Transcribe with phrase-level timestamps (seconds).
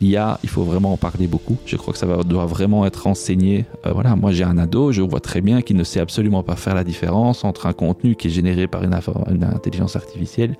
[0.00, 1.56] L'IA, il faut vraiment en parler beaucoup.
[1.66, 3.64] Je crois que ça doit vraiment être enseigné.
[3.84, 6.54] Euh, voilà, moi j'ai un ado, je vois très bien qu'il ne sait absolument pas
[6.54, 8.94] faire la différence entre un contenu qui est généré par une,
[9.42, 10.56] intelligence artificielle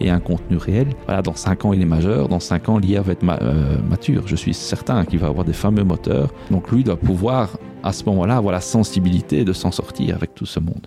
[0.00, 0.88] et un contenu réel.
[1.04, 4.26] Voilà, dans 5 ans il est majeur, dans 5 ans l'IA va être euh, mature.
[4.26, 6.32] Je suis certain qu'il va avoir des fameux moteurs.
[6.50, 10.46] Donc lui doit pouvoir à ce moment-là avoir la sensibilité de s'en sortir avec tout
[10.46, 10.86] ce monde.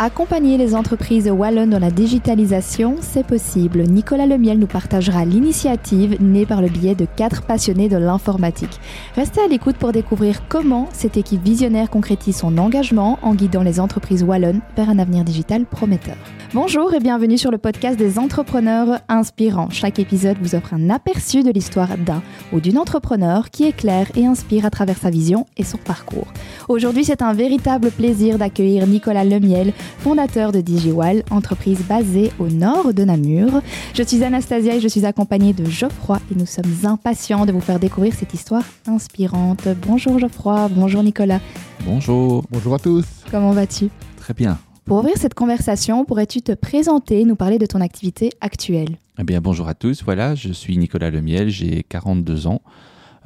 [0.00, 3.84] Accompagner les entreprises wallonnes dans la digitalisation, c'est possible.
[3.84, 8.80] Nicolas Lemiel nous partagera l'initiative née par le biais de quatre passionnés de l'informatique.
[9.14, 13.78] Restez à l'écoute pour découvrir comment cette équipe visionnaire concrétise son engagement en guidant les
[13.78, 16.16] entreprises wallonnes vers un avenir digital prometteur.
[16.54, 19.70] Bonjour et bienvenue sur le podcast des entrepreneurs inspirants.
[19.70, 22.22] Chaque épisode vous offre un aperçu de l'histoire d'un
[22.52, 26.28] ou d'une entrepreneur qui éclaire et inspire à travers sa vision et son parcours.
[26.68, 32.94] Aujourd'hui, c'est un véritable plaisir d'accueillir Nicolas Lemiel, fondateur de DigiWall, entreprise basée au nord
[32.94, 33.62] de Namur.
[33.94, 37.60] Je suis Anastasia et je suis accompagnée de Geoffroy et nous sommes impatients de vous
[37.60, 39.68] faire découvrir cette histoire inspirante.
[39.86, 41.40] Bonjour Geoffroy, bonjour Nicolas.
[41.84, 42.44] Bonjour.
[42.50, 43.04] Bonjour à tous.
[43.30, 43.88] Comment vas-tu?
[44.16, 44.58] Très bien.
[44.84, 48.98] Pour ouvrir cette conversation, pourrais-tu te présenter, nous parler de ton activité actuelle?
[49.18, 50.02] Eh bien, bonjour à tous.
[50.04, 52.60] Voilà, je suis Nicolas Lemiel, j'ai 42 ans.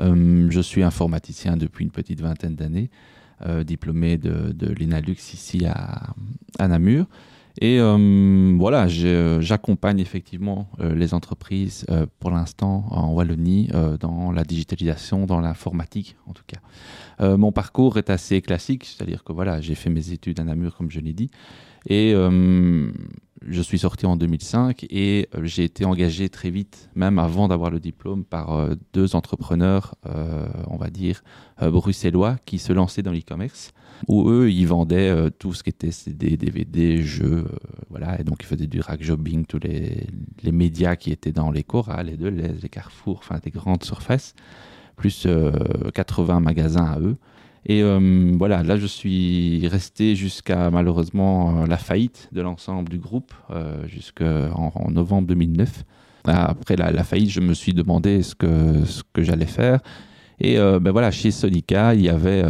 [0.01, 2.91] Euh, je suis informaticien depuis une petite vingtaine d'années.
[3.47, 6.13] Euh, diplômé de, l'ENALUX ici à,
[6.67, 7.07] Namur.
[7.61, 11.87] Et euh, voilà, euh, j'accompagne effectivement les entreprises
[12.19, 17.37] pour l'instant en Wallonie dans la digitalisation, dans l'informatique en tout cas.
[17.37, 20.91] mon parcours est assez classique, c'est-à-dire que voilà, j'ai fait mes études à Namur comme
[20.91, 21.31] je l'ai dit,
[21.89, 22.15] et
[23.47, 27.71] je suis sorti en 2005 et euh, j'ai été engagé très vite, même avant d'avoir
[27.71, 31.23] le diplôme, par euh, deux entrepreneurs, euh, on va dire,
[31.61, 33.73] bruxellois qui se lançaient dans l'e-commerce,
[34.07, 37.47] où eux, ils vendaient tout ce qui était CD, DVD, jeux,
[37.91, 40.07] voilà, et donc ils faisaient du rack jobbing, tous les,
[40.43, 44.35] les médias qui étaient dans les Cora, les Deleuze, les Carrefour, enfin des grandes surfaces,
[44.95, 45.27] plus
[45.95, 47.17] 80 magasins à eux.
[47.69, 52.99] Et euh, voilà, là je suis resté jusqu'à malheureusement euh, la faillite de l'ensemble du
[52.99, 55.85] groupe, euh, jusqu'en en novembre 2009.
[56.25, 59.81] Après la, faillite, je me suis demandé ce que, ce que j'allais faire.
[60.41, 62.45] Et ben voilà, chez Sonica, il y avait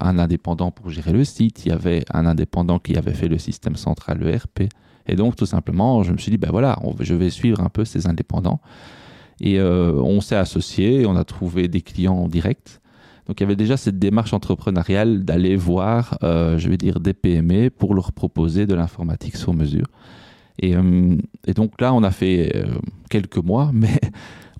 [0.00, 3.38] un indépendant pour gérer le site, il y avait un indépendant qui avait fait le
[3.38, 4.62] système central ERP.
[5.06, 7.84] Et donc, tout simplement, je me suis dit, ben voilà, je vais suivre un peu
[7.84, 8.60] ces indépendants.
[9.40, 12.81] Et on s'est associé, on a trouvé des clients en direct.
[13.26, 17.14] Donc il y avait déjà cette démarche entrepreneuriale d'aller voir, euh, je vais dire, des
[17.14, 19.86] PME pour leur proposer de l'informatique sur mesure.
[20.58, 21.16] Et, euh,
[21.54, 22.66] donc là, on a fait euh,
[23.10, 24.00] quelques mois, mais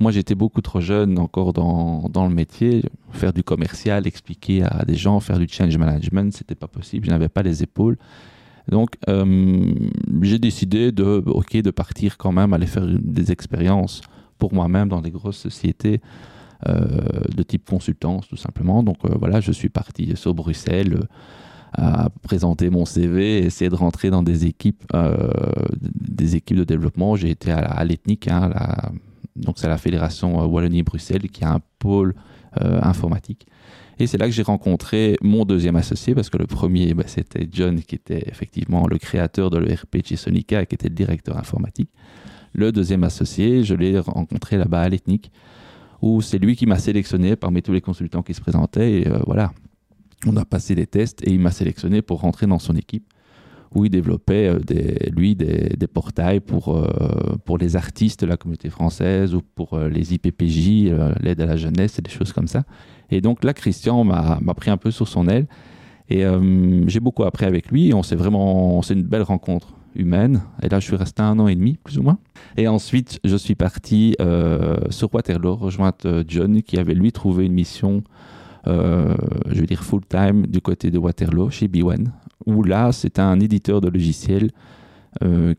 [0.01, 2.83] moi j'étais beaucoup trop jeune encore dans, le métier.
[3.11, 7.07] Faire du commercial, expliquer à des gens, faire du change management, c'était pas possible.
[7.07, 7.99] Je n'avais pas les épaules.
[8.71, 8.95] Donc
[10.23, 14.03] j'ai décidé de, de partir quand même, aller faire des expériences
[14.39, 16.01] pour moi-même dans des grosses sociétés
[16.67, 18.83] de type consultance tout simplement.
[18.83, 21.07] Donc euh, voilà, je suis parti sur Bruxelles euh,
[21.75, 24.85] à présenter mon CV, essayer de rentrer dans des équipes,
[25.81, 27.17] des équipes de développement.
[27.17, 28.51] J'ai été à, l'Ethnique, hein,
[29.37, 32.15] donc c'est la fédération Wallonie-Bruxelles qui a un pôle
[32.61, 33.47] informatique.
[33.99, 37.49] Et c'est là que j'ai rencontré mon deuxième associé, parce que le premier, bah, c'était
[37.51, 41.89] John, qui était effectivement le créateur de l'ERP chez Sonica, qui était le directeur informatique.
[42.53, 45.33] Le deuxième associé, je l'ai rencontré là-bas à l'Ethnique
[46.03, 49.01] où c'est lui qui m'a sélectionné parmi tous les consultants qui se présentaient.
[49.01, 49.53] Et euh, voilà,
[50.27, 53.07] on a passé des tests et il m'a sélectionné pour rentrer dans son équipe
[53.75, 58.37] où il développait, euh, des, lui, des, portails pour, euh, pour les artistes de la
[58.37, 62.65] communauté française ou pour les IPPJ, l'aide à la jeunesse et des choses comme ça.
[63.11, 65.47] Et donc là, Christian m'a pris un peu sur son aile
[66.09, 66.25] et
[66.87, 67.95] j'ai beaucoup appris avec lui.
[67.95, 70.43] On s'est vraiment, c'est une belle rencontre humaine.
[70.63, 72.19] Et là, je suis resté un an et demi, plus ou moins.
[72.57, 77.47] Et ensuite, je suis parti euh, sur Waterloo, rejoindre euh, John, qui avait lui trouvé
[77.47, 78.03] une mission,
[78.67, 79.15] euh,
[79.49, 82.07] je veux dire full-time, du côté de Waterloo, chez B1,
[82.47, 84.51] où là, c'était un éditeur de logiciels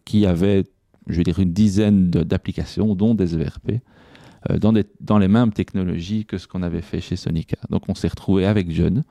[0.04, 0.64] qui avait,
[1.08, 3.74] je veux dire, une dizaine d'applications, dont des ERP.
[4.60, 7.56] Dans, dans, les mêmes technologies que ce qu'on avait fait chez Sonica.
[7.70, 9.04] Donc on s'est retrouvé avec John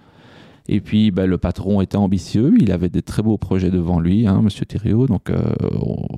[0.69, 4.27] et puis, bah, le patron était ambitieux, il avait des très beaux projets devant lui,
[4.27, 5.07] hein, Monsieur Thériault.
[5.07, 5.43] Donc, euh,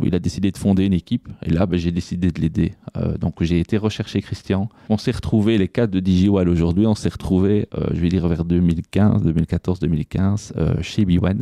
[0.02, 1.28] il a décidé de fonder une équipe.
[1.44, 2.74] Et là, bah, j'ai décidé de l'aider.
[2.96, 4.68] Euh, donc, j'ai été rechercher Christian.
[4.90, 6.86] On s'est retrouvé les quatre de DigiWall aujourd'hui.
[6.86, 10.52] On s'est retrouvé, euh, je vais dire vers 2015, 2014, 2015,
[10.82, 11.38] chez B1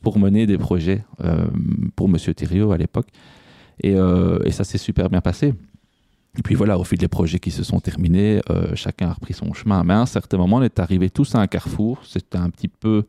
[0.00, 1.04] pour mener des projets
[1.94, 3.06] pour Monsieur Thériault à l'époque.
[3.84, 3.94] Et
[4.50, 5.54] ça s'est super bien passé.
[6.38, 9.34] Et puis voilà, au fil des projets qui se sont terminés, euh, chacun a repris
[9.34, 9.84] son chemin.
[9.84, 12.00] Mais à un certain moment, on est arrivé tous à un carrefour.
[12.06, 13.04] C'était un petit peu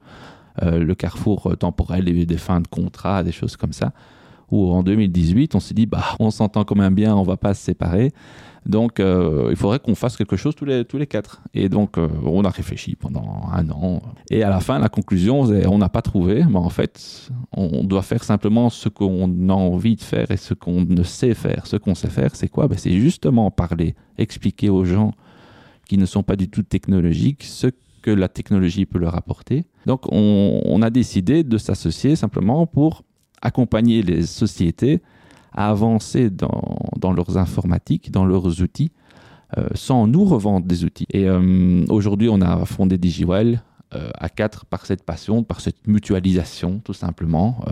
[0.61, 3.93] euh, le carrefour temporel des, des fins de contrat, des choses comme ça,
[4.53, 7.55] où en 2018, on s'est dit, bah, on s'entend quand même bien, on va pas
[7.55, 8.11] se séparer.
[8.67, 11.41] Donc, euh, il faudrait qu'on fasse quelque chose tous les, tous les quatre.
[11.55, 14.01] Et donc, euh, on a réfléchi pendant un an.
[14.29, 16.45] Et à la fin, la conclusion, on n'a pas trouvé.
[16.47, 20.53] Mais en fait, on doit faire simplement ce qu'on a envie de faire et ce
[20.53, 21.65] qu'on ne sait faire.
[21.65, 22.67] Ce qu'on sait faire, c'est quoi?
[22.67, 25.13] Ben, C'est justement parler, expliquer aux gens
[25.87, 27.67] qui ne sont pas du tout technologiques ce
[28.01, 29.65] que la technologie peut leur apporter.
[29.87, 33.03] Donc, on, on a décidé de s'associer simplement pour
[33.43, 35.01] accompagner les sociétés
[35.53, 38.91] à avancer dans, leurs informatiques, dans leurs outils,
[39.57, 41.05] euh, sans nous revendre des outils.
[41.11, 43.61] Et euh, aujourd'hui, on a fondé DigiWell
[43.93, 47.63] euh, à quatre par cette passion, par cette mutualisation, tout simplement.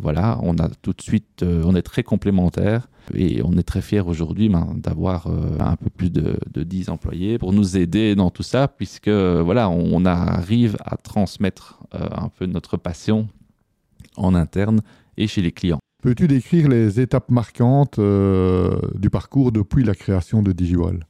[0.00, 4.00] Voilà, on a tout de suite, on est très complémentaires et on est très fiers
[4.00, 5.26] aujourd'hui ben, d'avoir
[5.60, 9.68] un peu plus de, de 10 employés pour nous aider dans tout ça, puisque voilà,
[9.68, 13.28] on, arrive à transmettre un peu notre passion
[14.16, 14.80] en interne
[15.16, 15.78] et chez les clients.
[16.02, 21.06] Peux-tu décrire les étapes marquantes euh, du parcours depuis la création de DigiWall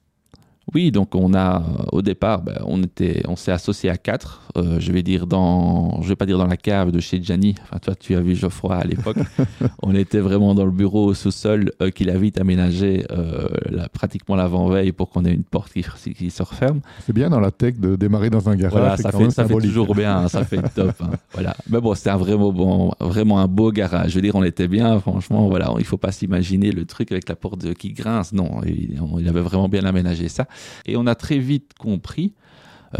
[0.75, 4.43] Oui, donc on a au départ, ben, on était, on s'est associé à quatre.
[4.57, 7.55] Euh, je vais dire dans, je vais pas dire dans la cave de chez Gianni.
[7.63, 9.17] Enfin, toi, tu as vu Geoffroy à l'époque.
[9.83, 13.47] on était vraiment dans le bureau au sous-sol euh, qu'il a vite aménagé euh,
[13.93, 15.85] pratiquement l'avant-veille pour qu'on ait une porte qui,
[16.15, 16.81] qui se referme.
[17.07, 18.73] C'est bien dans la tech de démarrer dans un garage.
[18.77, 20.95] Voilà, ça fait, ça toujours bien, hein, ça fait top.
[21.01, 21.55] hein, voilà.
[21.71, 24.11] Mais bon, c'était un vraiment bon, vraiment un beau garage.
[24.11, 25.47] Je veux dire, on était bien, franchement.
[25.49, 28.33] Voilà, il faut pas s'imaginer le truc avec la porte qui grince.
[28.33, 30.47] Non, il, on- il avait vraiment bien aménagé ça.
[30.87, 32.35] Et on a très vite compris.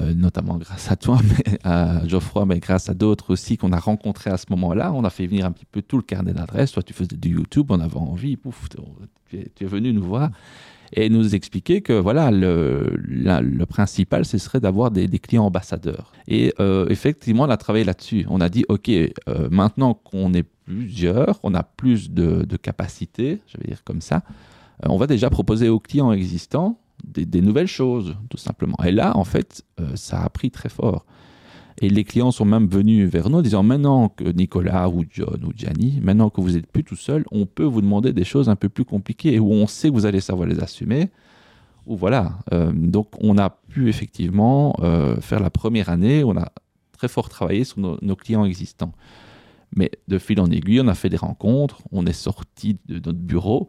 [0.01, 3.79] euh, notamment grâce à toi, mais à Geoffroy, mais grâce à d'autres aussi qu'on a
[3.79, 4.93] rencontrés à ce moment-là.
[4.93, 6.73] On a fait venir un petit peu tout le carnet d'adresses.
[6.73, 8.69] Toi, tu faisais du YouTube, on avait envie, pouf,
[9.31, 10.31] tu es, venu nous voir
[10.93, 16.87] et nous expliquer que voilà le, principal ce serait d'avoir des, clients ambassadeurs et euh,
[16.89, 19.11] effectivement on a travaillé là-dessus on a dit ok euh,
[19.51, 24.23] maintenant qu'on est plusieurs on a plus de, de capacité je vais dire comme ça
[24.85, 29.25] on va déjà proposer aux clients existants des, nouvelles choses tout simplement et là en
[29.25, 31.07] fait euh, ça a pris très fort
[31.81, 35.45] et les clients sont même venus vers nous en disant maintenant que Nicolas ou John
[35.45, 38.49] ou Gianni, maintenant que vous n'êtes plus tout seul, on peut vous demander des choses
[38.49, 41.11] un peu plus compliquées où on sait que vous allez savoir les assumer.
[41.85, 42.39] Ou voilà.
[42.53, 46.51] Euh, donc on a pu effectivement euh, faire la première année, on a
[46.93, 48.93] très fort travaillé sur nos, clients existants.
[49.77, 53.19] Mais de fil en aiguille, on a fait des rencontres, on est sorti de notre
[53.19, 53.69] bureau,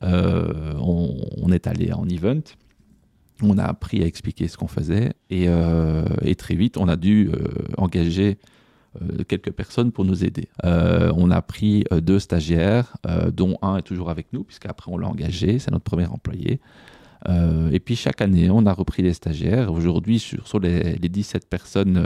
[0.00, 2.42] on est allé en event,
[3.42, 6.04] on a appris à expliquer ce qu'on faisait et, euh,
[6.36, 8.38] très vite, on a dû euh, engager
[9.02, 10.48] euh, quelques personnes pour nous aider.
[10.64, 12.96] On a pris deux stagiaires,
[13.32, 16.60] dont un est toujours avec nous, puisqu'après on l'a engagé, c'est notre premier employé.
[17.72, 19.72] Et puis chaque année, on a repris des stagiaires.
[19.72, 22.00] Aujourd'hui, sur, les, les 17 personnes,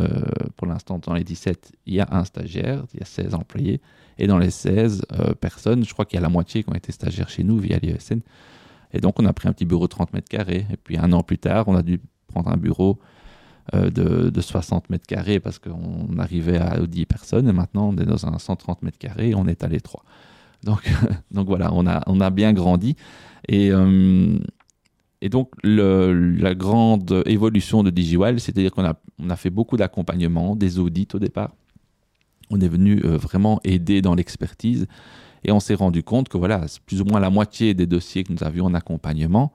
[0.56, 3.80] pour l'instant, dans les 17, il y a un stagiaire, il y a 16 employés.
[4.18, 6.74] Et dans les 16 euh, personnes, je crois qu'il y a la moitié qui ont
[6.74, 8.20] été stagiaires chez nous via l'IESN.
[8.92, 10.66] Et donc, on a pris un petit bureau de 30 mètres carrés.
[10.70, 12.98] Et puis, un an plus tard, on a dû prendre un bureau
[13.74, 17.48] euh, de, de 60 mètres carrés parce qu'on arrivait à 10 personnes.
[17.48, 20.04] Et maintenant, on est dans un 130 mètres carrés et on est à l'étroit.
[20.64, 20.90] Donc,
[21.30, 22.96] donc voilà, on a, on a bien grandi.
[23.48, 24.38] Et, euh,
[25.20, 30.56] et donc, la grande évolution de DigiWell, c'est-à-dire qu'on a, on a fait beaucoup d'accompagnement,
[30.56, 31.54] des audits au départ.
[32.50, 34.86] On est venu euh, vraiment aider dans l'expertise.
[35.44, 38.32] Et on s'est rendu compte que voilà, plus ou moins la moitié des dossiers que
[38.32, 39.52] nous avions en accompagnement,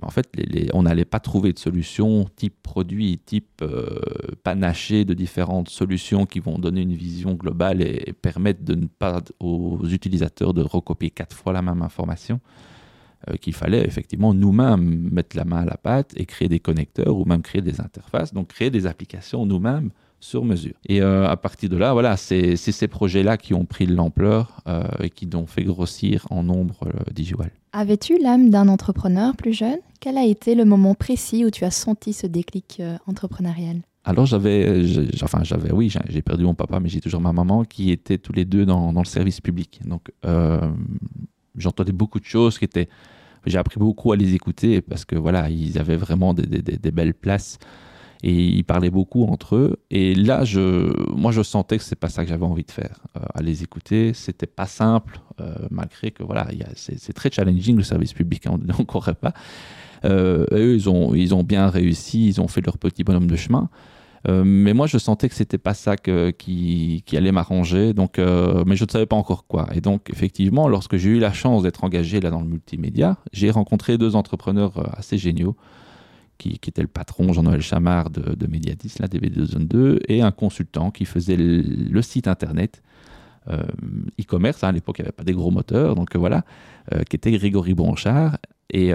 [0.00, 0.28] mais en fait,
[0.72, 4.00] on n'allait pas trouver de solution type produit, type euh,
[4.44, 8.86] panaché de différentes solutions qui vont donner une vision globale et, et permettre de ne
[8.86, 12.40] pas aux utilisateurs de recopier quatre fois la même information.
[13.28, 17.16] euh, qu'il fallait effectivement nous-mêmes mettre la main à la pâte et créer des connecteurs
[17.16, 19.90] ou même créer des interfaces, donc créer des applications nous-mêmes
[20.20, 20.74] sur mesure.
[20.86, 24.62] Et euh, à partir de là, voilà, c'est ces projets-là qui ont pris de l'ampleur
[24.68, 27.42] euh, et qui ont fait grossir en nombre euh.
[27.72, 29.78] Avais-tu l'âme d'un entrepreneur plus jeune?
[30.00, 33.78] Quel a été le moment précis où tu as senti ce déclic euh, entrepreneurial?
[34.04, 34.82] Alors j'avais,
[35.22, 38.32] enfin j'avais, oui, j'ai perdu mon papa, mais j'ai toujours ma maman qui étaient tous
[38.32, 39.80] les deux dans, dans le service public.
[39.84, 40.10] Donc
[41.56, 42.88] j'entendais beaucoup de choses qui étaient,
[43.46, 46.76] j'ai appris beaucoup à les écouter parce que voilà, ils avaient vraiment des, des- des-
[46.78, 47.58] des belles places
[48.22, 49.76] et ils parlaient beaucoup entre eux.
[49.90, 53.00] Et là, je, moi, je sentais que c'est pas ça que j'avais envie de faire.
[53.16, 57.82] Euh, à les écouter, c'était pas simple, euh, malgré que voilà, c'est très challenging le
[57.82, 59.32] service public, hein, on ne croirait pas.
[60.04, 63.36] Euh, eux, ils ont, ils ont bien réussi, ils ont fait leur petit bonhomme de
[63.36, 63.68] chemin.
[64.28, 67.94] Euh, mais moi, je sentais que c'était pas ça que- qui, qui allait m'arranger.
[67.94, 69.66] Donc, euh, mais je ne savais pas encore quoi.
[69.74, 73.50] Et donc, effectivement, lorsque j'ai eu la chance d'être engagé là dans le multimédia, j'ai
[73.50, 75.56] rencontré deux entrepreneurs euh, assez géniaux,
[76.40, 80.30] qui, étaient le patron Jean-Noël Chamard de, de Mediadis, la DB2 Zone 2, et un
[80.30, 82.82] consultant qui faisait le, site internet
[84.20, 84.64] e-commerce.
[84.64, 86.44] Hein, à l'époque, il n'y avait pas des gros moteurs, donc voilà,
[87.08, 88.38] qui était Grégory Bronchard.
[88.72, 88.92] Et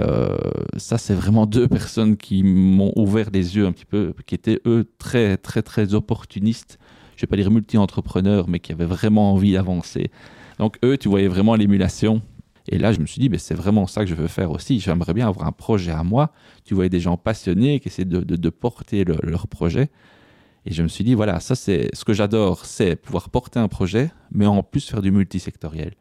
[0.76, 4.60] ça, c'est vraiment deux personnes qui m'ont ouvert les yeux un petit peu, qui étaient
[4.66, 6.78] eux très, très, très opportunistes.
[7.16, 10.10] Je vais pas dire multi-entrepreneurs, mais qui avaient vraiment envie d'avancer.
[10.58, 12.22] Donc eux, tu voyais vraiment l'émulation
[12.68, 14.80] et là, je me suis dit, mais c'est vraiment ça que je veux faire aussi.
[14.80, 16.32] J'aimerais bien avoir un projet à moi.
[16.64, 19.90] Tu voyais des gens passionnés qui essaient de, porter leur projet.
[20.64, 23.68] Et je me suis dit, voilà, ça c'est ce que j'adore, c'est pouvoir porter un
[23.68, 25.92] projet, mais en plus faire du multisectoriel.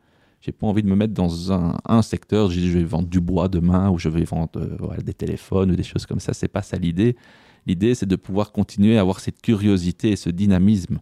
[0.42, 3.48] J'ai pas envie de me mettre dans un, secteur, je, je vais vendre du bois
[3.48, 6.34] demain ou je vais vendre euh, des téléphones ou des choses comme ça.
[6.34, 7.16] C'est pas ça l'idée.
[7.68, 11.00] L'idée, c'est de pouvoir continuer à avoir cette curiosité et ce dynamisme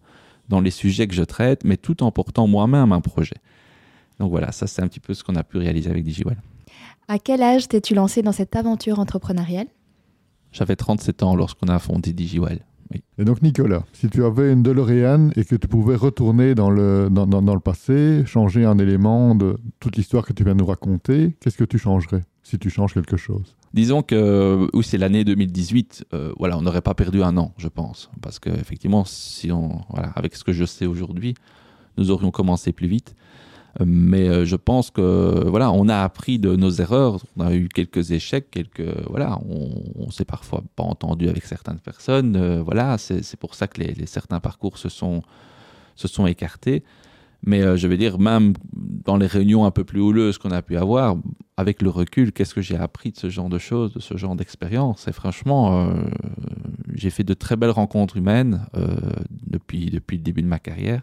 [0.49, 3.35] dans les sujets que je traite, mais tout en portant moi-même un projet.
[4.19, 6.41] Donc voilà, ça c'est un petit peu ce qu'on a pu réaliser avec DigiWell.
[7.07, 9.67] À quel âge t'es-tu lancé dans cette aventure entrepreneuriale?
[10.51, 12.59] J'avais 37 ans lorsqu'on a fondé DigiWell.
[13.17, 17.09] Et donc Nicolas, si tu avais une DeLorean et que tu pouvais retourner dans le,
[17.09, 20.65] dans, dans, le passé, changer un élément de toute l'histoire que tu viens de nous
[20.65, 23.55] raconter, qu'est-ce que tu changerais si tu changes quelque chose?
[23.73, 26.05] Disons que oui, c'est l'année 2018.
[26.13, 30.09] Euh, voilà, on n'aurait pas perdu un an, je pense, parce qu'effectivement, si on, voilà,
[30.09, 31.33] avec ce que je sais aujourd'hui,
[31.97, 33.15] nous aurions commencé plus vite.
[33.79, 37.69] Mais euh, je pense que voilà, on a appris de nos erreurs, on a eu
[37.69, 42.35] quelques échecs, quelques voilà, on, s'est parfois pas entendu avec certaines personnes.
[42.35, 45.23] Euh, voilà, c'est pour ça que les, certains parcours se sont
[45.95, 46.83] se sont écartés.
[47.45, 50.61] Mais euh, je vais dire, même dans les réunions un peu plus houleuses qu'on a
[50.61, 51.17] pu avoir,
[51.57, 54.35] avec le recul, qu'est-ce que j'ai appris de ce genre de choses, de ce genre
[54.35, 55.07] d'expérience?
[55.07, 55.93] Et franchement,
[56.93, 58.65] j'ai fait de très belles rencontres humaines
[59.45, 61.01] depuis, depuis le début de ma carrière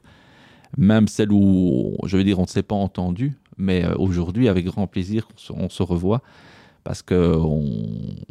[0.76, 4.66] même celle où, je veux dire, on ne s'est pas entendu, mais euh, aujourd'hui, avec
[4.66, 6.22] grand plaisir, on se, revoit
[6.82, 7.64] parce qu'on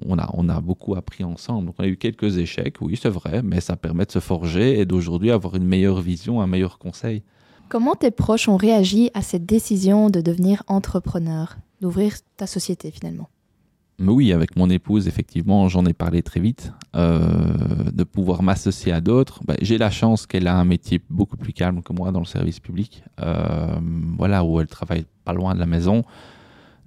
[0.06, 1.72] on a, on a beaucoup appris ensemble.
[1.78, 4.86] On a eu quelques échecs, oui, c'est vrai, mais ça permet de se forger et
[4.86, 7.24] d'aujourd'hui avoir une meilleure vision, un meilleur conseil.
[7.70, 13.30] Comment tes proches ont réagi à cette décision de devenir entrepreneur, d'ouvrir ta société finalement?
[14.08, 17.20] Oui, avec mon épouse, effectivement, j'en ai parlé très vite, euh,
[17.92, 19.42] de pouvoir m'associer à d'autres.
[19.46, 22.26] Ben, j'ai la chance qu'elle a un métier beaucoup plus calme que moi dans le
[22.26, 23.78] service public, euh,
[24.18, 26.04] voilà, où elle travaille pas loin de la maison.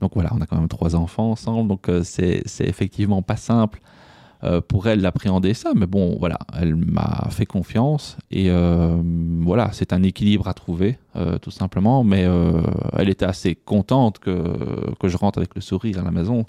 [0.01, 3.81] Donc voilà, on a quand même trois enfants ensemble, donc euh, c'est effectivement pas simple
[4.69, 8.51] pour elle d'appréhender ça, mais bon, voilà, elle m'a fait confiance et
[9.41, 10.99] voilà, c'est un équilibre à trouver,
[11.41, 12.27] tout simplement, mais
[12.95, 16.45] elle était assez contente que, que je rentre avec le sourire à la maison.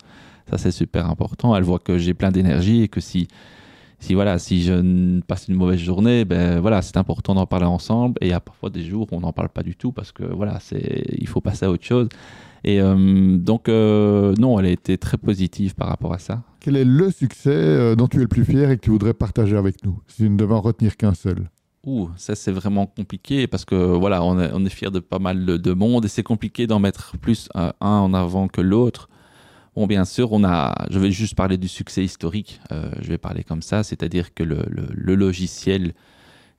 [0.49, 1.55] Ça, c'est super important.
[1.55, 3.27] Elle voit que j'ai plein d'énergie et que si,
[3.99, 8.17] si, voilà, si je passe une mauvaise journée, ben, voilà, c'est important d'en parler ensemble.
[8.21, 10.11] Et il y a parfois des jours où on n'en parle pas du tout parce
[10.11, 12.09] que voilà, c'est, il faut passer à autre chose.
[12.65, 16.41] Et euh, donc, euh, non, elle a été très positive par rapport à ça.
[16.63, 19.13] Quel est le succès euh, dont tu es le plus fier et que tu voudrais
[19.13, 21.49] partager avec nous, si tu ne devais en retenir qu'un seul?
[21.85, 25.73] Ouh, ça c'est vraiment compliqué parce que voilà, on est, fier de pas mal de,
[25.73, 29.09] monde et c'est compliqué d'en mettre plus un en avant que l'autre.
[29.75, 30.87] Bon, bien sûr, on a.
[30.89, 32.61] Je vais juste parler du succès historique.
[32.71, 34.63] Euh, je vais parler comme ça, c'est-à-dire que le,
[35.15, 35.93] logiciel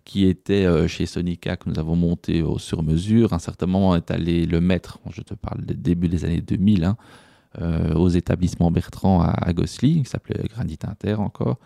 [0.04, 3.96] qui était euh, chez Sonica que nous avons monté au sur-mesure, à un certain moment
[3.96, 4.98] est allé le mettre.
[5.10, 6.98] Je te parle du début des années 2000, hein,
[7.60, 11.58] euh, aux établissements Bertrand à, Gossely, qui s'appelait Granit Inter encore.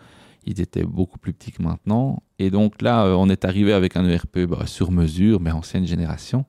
[0.44, 2.22] Ils étaient beaucoup plus petits que maintenant.
[2.38, 6.44] Et donc là, on est arrivé avec un ERP bah, sur mesure, mais ancienne génération.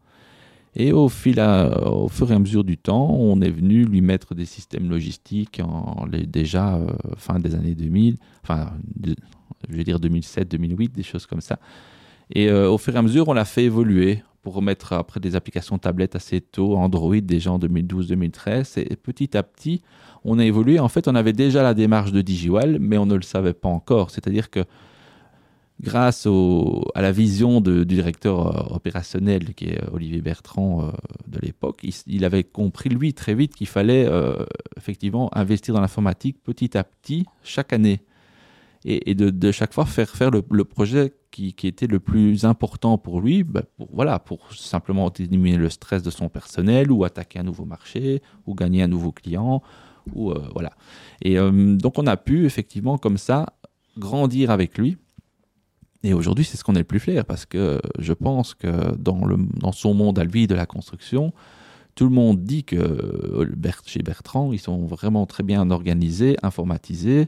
[0.75, 4.35] Et au, fil au fur et à mesure du temps, on est venu lui mettre
[4.35, 8.71] des systèmes logistiques en déjà euh, fin des années 2000, enfin,
[9.67, 11.59] je vais dire 2007, 2008, des choses comme ça.
[12.31, 15.35] Et euh, au fur et à mesure, on l'a fait évoluer pour mettre après des
[15.35, 18.79] applications tablettes assez tôt, Android déjà en 2012-2013.
[18.79, 19.81] Et petit à petit,
[20.23, 20.79] on a évolué.
[20.79, 23.69] En fait, on avait déjà la démarche de DigiWell, mais on ne le savait pas
[23.69, 24.11] encore.
[24.11, 24.63] C'est-à-dire que
[25.81, 26.27] grâce
[26.95, 30.91] à la vision du directeur euh, opérationnel qui est euh, Olivier Bertrand euh,
[31.27, 34.07] de l'époque, il, avait compris lui très vite qu'il fallait
[34.77, 38.01] effectivement investir dans l'informatique petit à petit chaque année
[38.85, 43.43] et, de, chaque fois faire faire le, projet qui, était le plus important pour lui,
[43.43, 47.65] bah, pour, voilà, pour simplement diminuer le stress de son personnel ou attaquer un nouveau
[47.65, 49.61] marché ou gagner un nouveau client
[50.15, 50.71] ou voilà.
[51.21, 53.53] Et donc on a pu effectivement comme ça
[53.97, 54.97] grandir avec lui
[56.03, 59.71] et aujourd'hui, c'est ce qu'on est le plus fier parce que je pense que dans
[59.71, 61.33] son monde à lui de la construction,
[61.95, 67.27] tout le monde dit que euh, chez Bertrand, ils sont vraiment très bien organisés, informatisés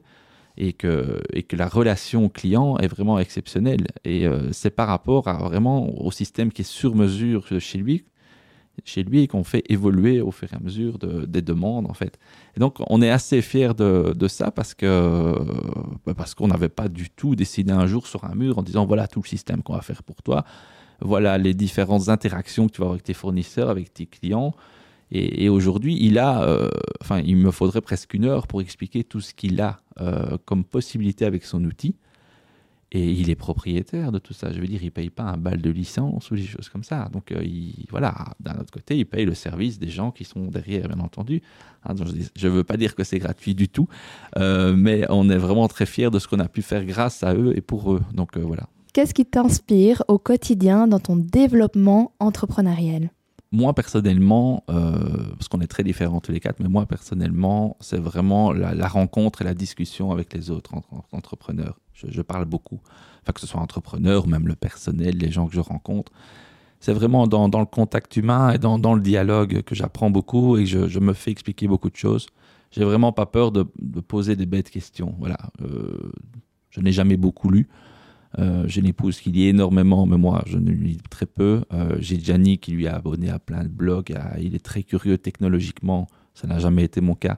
[0.57, 3.87] et que, et que la relation client est vraiment exceptionnelle.
[4.03, 8.05] Et euh, c'est par rapport à, vraiment au système qui est sur mesure chez lui
[8.83, 12.17] chez lui et qu'on fait évoluer au fur et à mesure des demandes en fait.
[12.55, 15.35] Et donc on est assez fier de, ça parce que
[16.05, 18.85] bah, parce qu'on n'avait pas du tout décidé un jour sur un mur en disant
[18.85, 20.45] voilà tout le système qu'on va faire pour toi.
[21.01, 24.53] voilà les différentes interactions que tu vas avoir avec tes fournisseurs, avec tes clients.
[25.13, 26.69] Et, aujourd'hui, il a, euh,
[27.01, 30.63] enfin, il me faudrait presque une heure pour expliquer tout ce qu'il a euh, comme
[30.63, 31.95] possibilité avec son outil.
[32.93, 34.51] Et il est propriétaire de tout ça.
[34.51, 37.09] Je veux dire, il paye pas un bal de licence ou des choses comme ça.
[37.11, 37.41] Donc, euh,
[37.89, 41.41] voilà, d'un autre côté, il paye le service des gens qui sont derrière, bien entendu.
[41.85, 41.93] Hein,
[42.35, 43.87] je ne veux pas dire que c'est gratuit du tout,
[44.37, 47.53] mais on est vraiment très fiers de ce qu'on a pu faire grâce à eux
[47.55, 48.01] et pour eux.
[48.13, 48.67] Donc, voilà.
[48.93, 53.09] Qu'est-ce qui t'inspire au quotidien dans ton développement entrepreneurial?
[53.51, 57.99] Moi personnellement, euh, parce qu'on est très différents tous les quatre, mais moi personnellement, c'est
[57.99, 60.71] vraiment la, rencontre et la discussion avec les autres
[61.11, 61.79] entrepreneurs.
[61.93, 62.79] Je, parle beaucoup,
[63.21, 66.11] enfin que ce soit entrepreneur, même le personnel, les gens que je rencontre.
[66.79, 70.87] C'est vraiment dans, le contact humain et dans, le dialogue que j'apprends beaucoup et que
[70.87, 72.27] je, me fais expliquer beaucoup de choses.
[72.71, 73.63] J'ai vraiment pas peur de,
[74.07, 75.13] poser des bêtes questions.
[75.19, 76.11] Voilà, euh,
[76.71, 77.67] je n'ai jamais beaucoup lu.
[78.39, 81.63] Euh, j'ai une épouse qui lit énormément, mais moi, je ne lis très peu.
[81.73, 84.13] Euh, j'ai Gianni qui lui a abonné à plein de blogs.
[84.39, 86.07] il est très curieux technologiquement.
[86.33, 87.37] Ça n'a jamais été mon cas.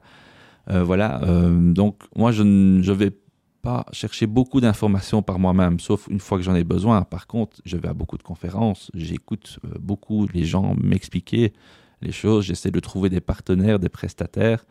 [0.70, 1.22] Euh, voilà.
[1.50, 3.12] donc, moi, je ne vais
[3.62, 7.02] pas chercher beaucoup d'informations par moi-même, sauf une fois que j'en ai besoin.
[7.04, 8.92] Par contre, je vais à beaucoup de conférences.
[8.94, 11.54] J'écoute beaucoup les gens m'expliquer
[12.02, 12.46] les choses.
[12.46, 14.66] J'essaie de trouver des partenaires, des prestataires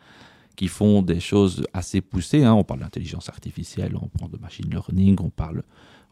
[0.55, 2.43] qui font des choses assez poussées.
[2.43, 2.53] Hein.
[2.53, 5.63] On parle d'intelligence artificielle, on parle de machine learning, on parle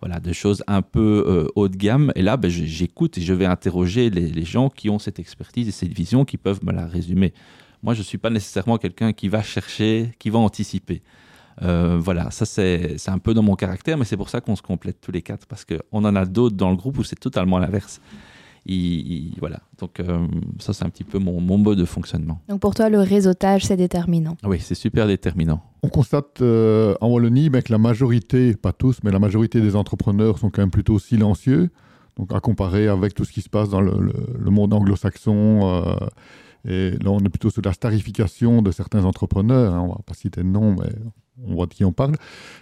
[0.02, 2.12] voilà, de choses un peu euh, haut de gamme.
[2.16, 5.72] Et là, ben, j'écoute et je vais interroger les, gens qui ont cette expertise et
[5.72, 7.34] cette vision qui peuvent me la résumer.
[7.84, 11.02] Moi, je ne suis pas nécessairement quelqu'un qui va chercher, qui va anticiper.
[11.62, 14.62] Euh, voilà, ça c'est un peu dans mon caractère, mais c'est pour ça qu'on se
[14.62, 17.60] complète tous les quatre, parce qu'on en a d'autres dans le groupe où c'est totalement
[17.60, 18.02] l'inverse
[19.40, 19.60] voilà.
[19.80, 20.28] Donc euh,
[20.60, 22.40] ça, c'est un petit peu mon, mode de fonctionnement.
[22.48, 24.38] Donc pour toi, le réseautage, c'est déterminant.
[24.44, 25.64] Oui, c'est super déterminant.
[25.84, 29.76] On constate euh, en Wallonie ben, que la majorité, pas tous, mais la majorité des
[29.76, 31.70] entrepreneurs sont quand même plutôt silencieux.
[32.18, 34.14] Donc à comparer avec tout ce qui se passe dans le,
[34.52, 35.62] monde anglo-saxon.
[35.64, 35.96] Euh,
[36.64, 39.74] et là, on est plutôt sur la starification de certains entrepreneurs.
[39.74, 39.80] Hein.
[39.82, 40.90] on ne va pas citer de nom, mais
[41.44, 42.16] on voit de qui on parle.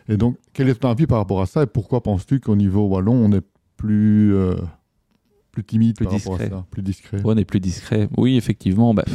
[0.07, 2.88] Et donc, quel est ton avis par rapport à ça Et pourquoi penses-tu qu'au niveau
[2.88, 3.43] wallon, on est
[3.75, 4.33] plus
[5.51, 6.51] plus timide plus discret.
[6.71, 7.21] plus discret.
[7.23, 8.09] on est plus discret.
[8.17, 9.05] Oui, effectivement, bah,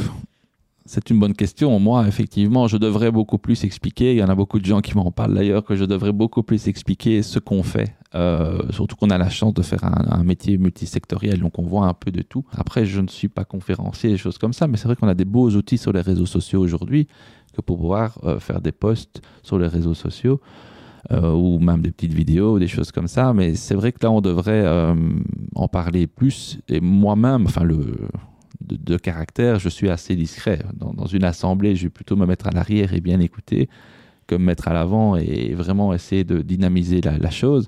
[0.85, 1.79] c'est une bonne question.
[1.79, 4.13] Moi, effectivement, je devrais beaucoup plus expliquer.
[4.13, 6.43] Il y en a beaucoup de gens qui m'en parlent d'ailleurs que je devrais beaucoup
[6.43, 7.95] plus expliquer ce qu'on fait.
[8.13, 11.93] Euh, surtout qu'on a la chance de faire un, métier multisectoriel, donc on voit un
[11.93, 12.45] peu de tout.
[12.55, 15.15] Après, je ne suis pas conférencier, des choses comme ça, mais c'est vrai qu'on a
[15.15, 17.07] des beaux outils sur les réseaux sociaux aujourd'hui
[17.53, 20.39] que pour pouvoir euh, faire des posts sur les réseaux sociaux.
[21.11, 23.31] Euh, ou même des petites vidéos, des choses comme ça.
[23.33, 24.95] Mais c'est vrai que là, on devrait euh,
[25.53, 26.59] en parler plus.
[26.67, 30.59] Et moi-même, enfin, de, caractère, je suis assez discret.
[30.73, 33.69] Dans, une assemblée, je vais plutôt me mettre à l'arrière et bien écouter
[34.25, 37.67] que me mettre à l'avant et vraiment essayer de dynamiser la, chose.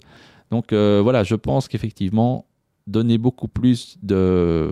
[0.50, 2.48] Donc euh, voilà, je pense qu'effectivement,
[2.88, 4.70] donner beaucoup plus de.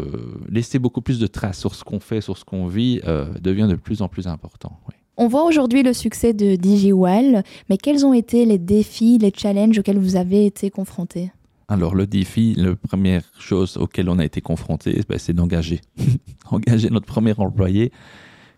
[0.49, 3.01] laisser beaucoup plus de traces sur ce qu'on fait, sur ce qu'on vit,
[3.39, 4.79] devient de plus en plus important.
[4.89, 4.95] Oui.
[5.17, 9.79] On voit aujourd'hui le succès de DigiWall, mais quels ont été les défis, les challenges
[9.79, 11.31] auxquels vous avez été confrontés?
[11.67, 15.79] Alors le défi, la première chose auquel on a été confronté, ben, c'est d'engager.
[16.51, 17.91] engager notre premier employé.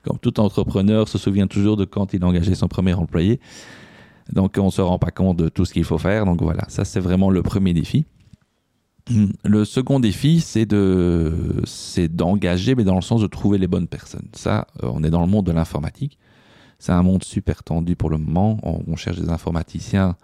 [0.03, 3.39] Comme tout entrepreneur se souvient toujours de quand il a engagé son premier employé.
[4.33, 6.25] Donc on ne se rend pas compte de tout ce qu'il faut faire.
[6.25, 8.05] Donc voilà, ça c'est vraiment le premier défi.
[9.45, 13.87] Le second défi, c'est de, c'est d'engager, mais dans le sens de trouver les bonnes
[13.87, 14.27] personnes.
[14.33, 16.17] Ça, euh, on est dans le monde de l'informatique.
[16.79, 18.59] C'est un monde super tendu pour le moment.
[18.63, 20.15] On, cherche des informaticiens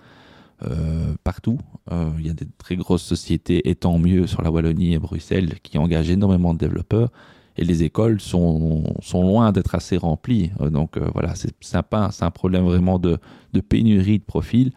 [0.63, 1.59] euh, partout.
[1.91, 4.99] Euh, il y a des très grosses sociétés, et tant mieux, sur la Wallonie et
[4.99, 7.11] Bruxelles, qui engagent énormément de développeurs.
[7.57, 10.51] Et les écoles sont, sont loin d'être assez remplies.
[10.61, 12.09] Euh, donc voilà, c'est sympa.
[12.21, 13.17] Un problème vraiment de,
[13.53, 14.71] de pénurie de profils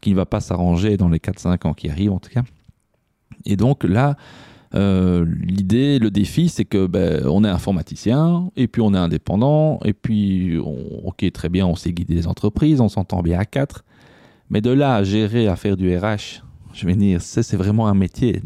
[0.00, 2.44] qui ne va pas s'arranger dans les 4-5 ans qui arrivent, en tout cas.
[3.44, 4.16] Et donc là,
[4.74, 9.80] euh, l'idée, le défi, c'est que ben, on est informaticien, et puis on est indépendant,
[9.84, 13.84] et puis, ok, très bien, on sait guider les entreprises, on s'entend bien à quatre,
[14.50, 16.42] mais de là à gérer, à faire du RH,
[16.74, 18.42] je vais dire, c'est vraiment un métier.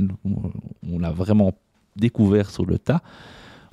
[0.88, 1.52] On l'a vraiment
[1.96, 3.02] découvert sur le tas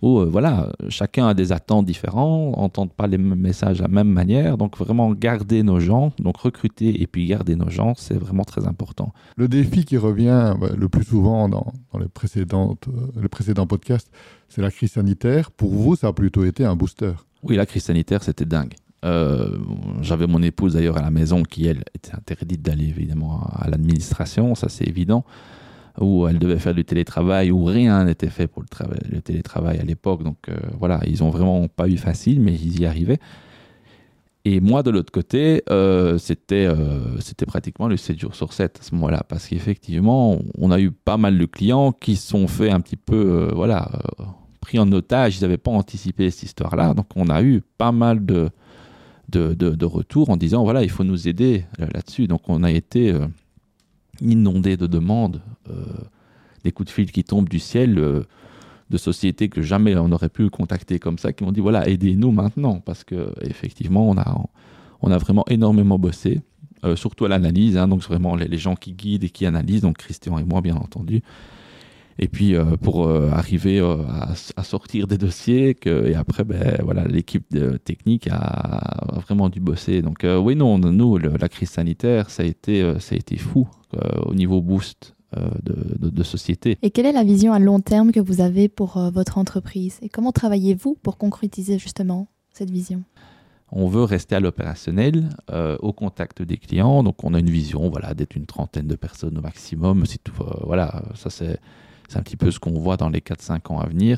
[0.01, 3.87] où euh, voilà, chacun a des attentes différentes, n'entendent pas les mêmes messages de la
[3.87, 4.57] même manière.
[4.57, 8.67] Donc vraiment garder nos gens, donc recruter et puis garder nos gens, c'est vraiment très
[8.67, 9.13] important.
[9.35, 14.11] Le défi qui revient bah, le plus souvent dans, les, précédentes, euh, les précédents podcasts,
[14.47, 15.51] c'est la crise sanitaire.
[15.51, 17.13] Pour vous, ça a plutôt été un booster.
[17.43, 18.73] Oui, la crise sanitaire, c'était dingue.
[19.05, 19.57] Euh,
[20.01, 24.55] j'avais mon épouse d'ailleurs à la maison qui, elle, était interdite d'aller évidemment à l'administration,
[24.55, 25.23] ça c'est évident
[25.99, 30.23] où elle devait faire du télétravail, où rien n'était fait pour le, télétravail à l'époque.
[30.23, 33.19] Donc euh, voilà, ils ont vraiment pas eu facile, mais ils y arrivaient.
[34.45, 38.79] Et moi, de l'autre côté, euh, c'était euh, c'était pratiquement le 7 jours sur 7
[38.79, 42.71] à ce moment-là, parce qu'effectivement, on a eu pas mal de clients qui sont fait
[42.71, 43.91] un petit peu, voilà,
[44.61, 48.25] pris en otage, ils n'avaient pas anticipé cette histoire-là, donc on a eu pas mal
[48.25, 48.49] de,
[49.27, 52.27] de, de, retours en disant, voilà, il faut nous aider là-dessus.
[52.27, 53.13] Donc on a été
[54.21, 55.41] inondé de demandes,
[56.63, 58.25] des coups de fil qui tombent du ciel
[58.89, 62.31] de sociétés que jamais on aurait pu contacter comme ça, qui m'ont dit voilà, aidez-nous
[62.31, 64.45] maintenant, parce que effectivement, on a,
[65.01, 66.41] on a vraiment énormément bossé,
[66.83, 69.97] euh, surtout à l'analyse, hein, donc vraiment les, gens qui guident et qui analysent, donc
[69.97, 71.21] Christian et moi, bien entendu.
[72.21, 77.55] Et puis euh, pour euh, arriver à, sortir des dossiers, et après, ben, voilà, l'équipe
[77.85, 80.01] technique a, vraiment dû bosser.
[80.01, 83.67] Donc oui, non, nous, la crise sanitaire, ça a été, ça a été fou
[84.25, 86.79] au niveau boost euh, de, société.
[86.81, 89.99] Et quelle est la vision à long terme que vous avez pour euh, votre entreprise?
[90.01, 93.03] Et comment travaillez-vous pour concrétiser justement cette vision?
[93.71, 97.03] On veut rester à l'opérationnel, euh, au contact des clients.
[97.03, 100.03] Donc, on a une vision, voilà, d'être une trentaine de personnes au maximum.
[100.23, 101.59] Tout, voilà, ça c'est,
[102.15, 104.17] un petit peu ce qu'on voit dans les 4-5 ans à venir,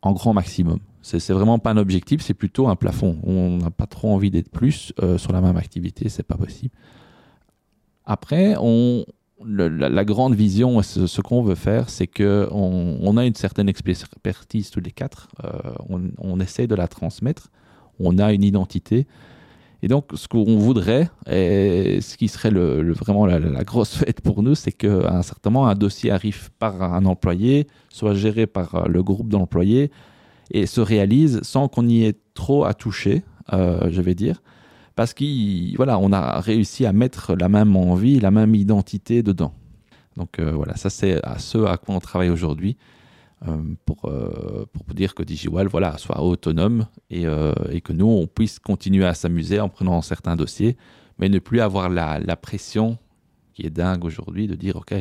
[0.00, 0.78] en grand maximum.
[1.02, 3.18] C'est, c'est vraiment pas un objectif, c'est plutôt un plafond.
[3.24, 6.74] On n'a pas trop envie d'être plus sur la même activité, c'est pas possible.
[8.04, 9.04] Après, on,
[9.46, 14.80] la, grande vision, ce, qu'on veut faire, c'est qu'on on a une certaine expertise tous
[14.80, 15.28] les quatre.
[15.44, 15.50] Euh,
[16.18, 17.50] on, essaie de la transmettre.
[17.98, 19.06] On a une identité.
[19.82, 24.54] Et donc, ce qu'on voudrait, et ce qui serait vraiment la, grosse fête pour nous,
[24.54, 29.02] c'est qu'à un certain moment, un dossier arrive par un employé, soit géré par le
[29.02, 29.90] groupe d'employés,
[30.50, 34.42] et se réalise sans qu'on y ait trop à toucher, euh, je vais dire
[34.94, 35.24] parce qu'on
[35.76, 39.54] voilà, on a réussi à mettre la même envie, la même identité dedans.
[40.16, 42.76] Donc euh, voilà, ça c'est à ce à quoi on travaille aujourd'hui
[43.48, 47.24] euh, pour, euh, pour dire que DigiWall voilà, soit autonome et,
[47.70, 50.76] et, que nous, on puisse continuer à s'amuser en prenant certains dossiers,
[51.18, 52.98] mais ne plus avoir la, la pression
[53.52, 54.94] qui est dingue aujourd'hui de dire, OK,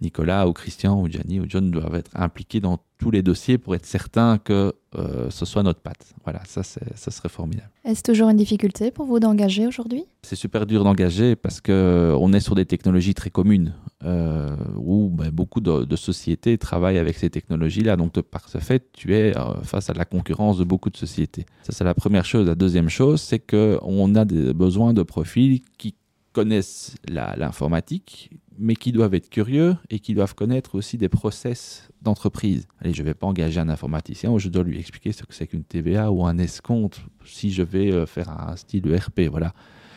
[0.00, 3.74] Nicolas ou Christian ou Gianni ou John doivent être impliqués dans tous les dossiers pour
[3.74, 6.14] être certain que euh, ce soit notre patte.
[6.24, 7.70] Voilà, ça, ça serait formidable.
[7.84, 10.04] Est-ce toujours une difficulté pour vous d'engager aujourd'hui?
[10.22, 15.10] C'est super dur d'engager parce qu'on euh, est sur des technologies très communes euh, où
[15.10, 17.96] ben, beaucoup de, sociétés travaillent avec ces technologies-là.
[17.96, 19.32] Donc, par ce fait, tu es
[19.62, 21.46] face à la concurrence de beaucoup de sociétés.
[21.62, 22.46] Ça, c'est la première chose.
[22.46, 25.94] La deuxième chose, c'est qu'on a des besoins de profils qui
[26.38, 32.68] connaissent l'informatique, mais qui doivent être curieux et qui doivent connaître aussi des process d'entreprise.
[32.80, 35.34] Allez, je ne vais pas engager un informaticien où je dois lui expliquer ce que
[35.34, 39.22] c'est qu'une TVA ou un escompte si je vais euh, faire un style ERP.
[39.28, 39.52] Voilà.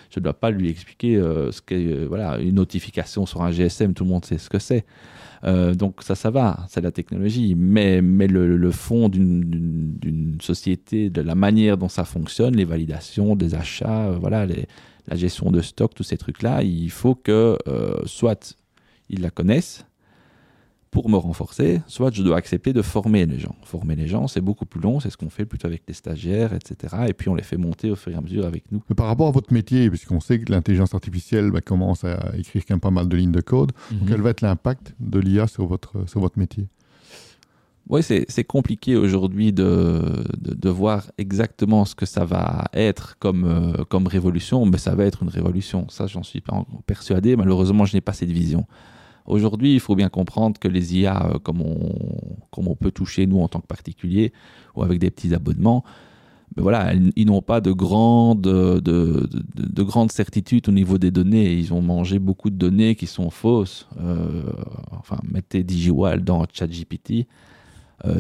[0.10, 3.51] Je ne dois pas lui expliquer euh, ce qu'est euh, voilà, une notification sur un
[3.51, 4.84] GSM, tout le monde sait ce que c'est.
[5.43, 7.54] donc ça, ça va, c'est la technologie.
[7.56, 13.54] Mais, mais le, fond d'une société, de la manière dont ça fonctionne, les validations, des
[13.54, 14.65] achats, voilà, les,
[15.12, 18.58] la gestion de stock, tous ces trucs-là, il faut que euh, soit
[19.10, 19.86] ils la connaissent
[20.89, 23.56] pour me renforcer, soit je dois accepter de former les gens.
[23.63, 26.54] Former les gens, c'est beaucoup plus long, c'est ce qu'on fait plutôt avec les stagiaires,
[26.54, 26.95] etc.
[27.10, 28.80] Et puis on les fait monter au fur et à mesure avec nous.
[28.95, 32.76] par rapport à votre métier, puisqu'on sait que l'intelligence artificielle bah, commence à écrire quand
[32.76, 34.08] même pas mal de lignes de code, mhm.
[34.08, 36.67] quel va être l'impact de l'IA sur votre, sur votre métier?
[37.89, 43.84] Oui, c'est compliqué aujourd'hui de, de, voir exactement ce que ça va être comme, euh,
[43.86, 45.88] comme révolution, mais ça va être une révolution.
[45.89, 46.41] Ça, j'en suis
[46.86, 47.36] persuadé.
[47.36, 48.65] Malheureusement, je n'ai pas cette vision.
[49.26, 51.91] Aujourd'hui, il faut bien comprendre que les IA, euh, comme on,
[52.52, 54.32] comme on peut toucher nous en tant que particuliers
[54.76, 55.84] ou avec des petits abonnements,
[56.56, 61.10] ben voilà, ils n'ont pas de grande, de, de, de, grande certitude au niveau des
[61.10, 61.54] données.
[61.54, 63.88] Ils ont mangé beaucoup de données qui sont fausses.
[64.02, 64.44] Euh,
[64.91, 67.24] enfin, mettez DigiWall dans ChatGPT euh,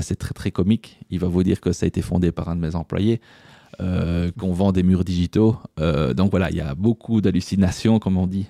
[0.01, 0.99] c'est très très comique.
[1.09, 3.21] Il va vous dire que ça a été fondé par un de mes employés,
[3.79, 5.57] euh, qu'on vend des murs digitaux.
[5.79, 8.47] Euh, donc voilà, il y a beaucoup d'hallucinations, comme on dit,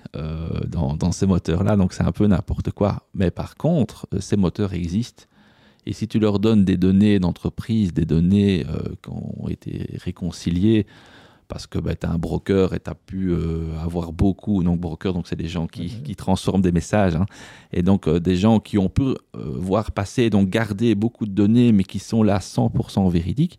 [0.68, 1.76] dans, ces moteurs-là.
[1.76, 3.06] Donc c'est un peu n'importe quoi.
[3.14, 5.24] Mais par contre, ces moteurs existent.
[5.84, 8.64] Et si tu leur donnes des données d'entreprise, des données
[9.02, 10.86] qui ont été réconciliées,
[11.52, 14.62] parce que bah, tu as un broker et tu as pu euh, avoir beaucoup.
[14.62, 16.02] Donc, broker, donc c'est des gens qui, mhm.
[16.02, 17.14] qui, transforment des messages.
[17.14, 17.26] Hein.
[17.72, 21.32] et donc, euh, des gens qui ont pu euh, voir passer, donc garder beaucoup de
[21.32, 23.58] données, mais qui sont là 100% véridiques.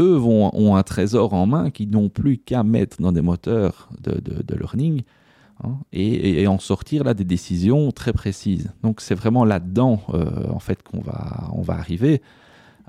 [0.00, 3.88] Eux vont, ont un trésor en main qu'ils n'ont plus qu'à mettre dans des moteurs
[4.02, 5.02] de, de, learning
[5.62, 8.72] hein, et, et, en sortir là des décisions très précises.
[8.82, 10.02] Donc, c'est vraiment là-dedans,
[10.52, 12.20] en fait, qu'on va, on va arriver.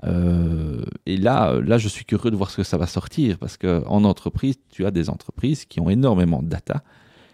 [0.04, 3.56] Euh, et là, là, je suis curieux de voir ce que ça va sortir parce
[3.56, 6.82] qu'en entreprise, tu as des entreprises qui ont énormément de data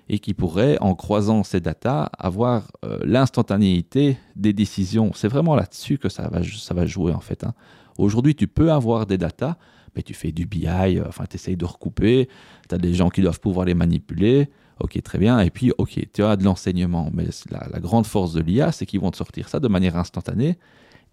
[0.09, 5.13] et qui pourraient, en croisant ces data, avoir euh, l'instantanéité des décisions.
[5.15, 7.45] C'est vraiment là-dessus que ça va, ça va jouer en fait.
[7.45, 7.55] Hein.
[7.99, 9.57] Aujourd'hui, tu peux avoir des data,
[9.95, 12.29] mais tu fais du BI, enfin, tu essayes de recouper,
[12.69, 14.51] tu as des gens qui doivent pouvoir les manipuler.
[14.81, 15.39] Ok, très bien.
[15.41, 17.11] Et puis, ok, tu as de l'enseignement.
[17.13, 19.97] Mais la, la, grande force de l'IA, c'est qu'ils vont te sortir ça de manière
[19.97, 20.59] instantanée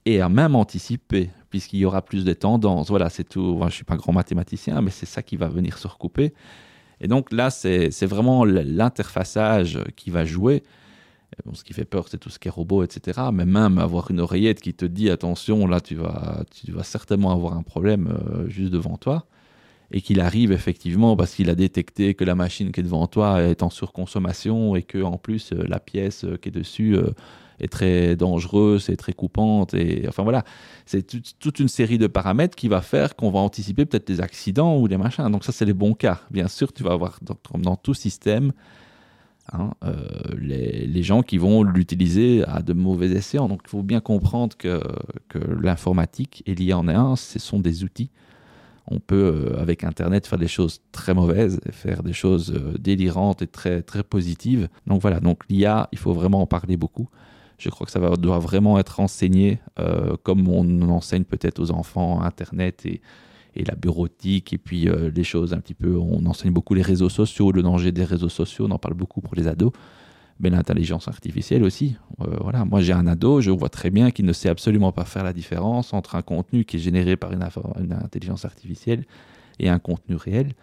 [0.05, 2.89] et à même anticiper, puisqu'il y aura plus de tendances.
[2.89, 3.57] Voilà, c'est tout.
[3.59, 6.33] je ne suis pas grand mathématicien, mais c'est ça qui va venir se recouper.
[7.01, 10.63] Et donc là, c'est vraiment l'interfaçage qui va jouer.
[11.53, 13.21] ce qui fait peur, c'est tout ce qui est robot, etc.
[13.33, 17.31] Mais même avoir une oreillette qui te dit attention, là, tu vas, tu vas certainement
[17.31, 19.25] avoir un problème euh, juste devant toi.
[19.91, 23.41] Et qu'il arrive effectivement parce qu'il a détecté que la machine qui est devant toi
[23.41, 26.95] est en surconsommation et que en plus euh, la pièce euh, qui est dessus
[27.59, 29.73] est très dangereuse, et très coupante.
[29.73, 30.43] Et enfin voilà,
[30.85, 31.05] c'est
[31.39, 34.87] toute une série de paramètres qui va faire qu'on va anticiper peut-être des accidents ou
[34.87, 35.29] des machins.
[35.29, 36.21] Donc ça, c'est les bons cas.
[36.31, 37.19] Bien sûr, tu vas avoir
[37.51, 38.51] comme dans tout système
[39.51, 39.95] hein, euh,
[40.37, 43.47] les, gens qui vont l'utiliser à de mauvais escients.
[43.47, 44.81] Donc il faut bien comprendre que,
[45.29, 48.11] que l'informatique et l'IA en est un, ce sont des outils.
[48.91, 53.43] On peut, euh, avec Internet, faire des choses très mauvaises faire des choses euh, délirantes
[53.43, 54.67] et très, très positives.
[54.87, 57.07] Donc voilà, donc l'IA, il faut vraiment en parler beaucoup.
[57.59, 62.21] Je crois que ça doit vraiment être enseigné euh, comme on enseigne peut-être aux enfants
[62.21, 63.01] Internet et,
[63.55, 65.97] la bureautique et puis euh, les choses un petit peu.
[65.97, 69.19] On enseigne beaucoup les réseaux sociaux, le danger des réseaux sociaux, on en parle beaucoup
[69.19, 69.73] pour les ados.
[70.39, 71.97] Mais l'intelligence artificielle aussi.
[72.21, 75.03] Euh, voilà, moi j'ai un ado, je vois très bien qu'il ne sait absolument pas
[75.03, 79.03] faire la différence entre un contenu qui est généré par une intelligence artificielle
[79.59, 80.53] et un contenu réel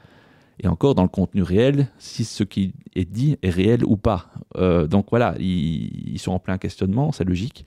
[0.60, 4.30] et encore dans le contenu réel, si ce qui est dit est réel ou pas.
[4.56, 7.66] Euh, donc voilà, ils, sont en plein questionnement, c'est logique.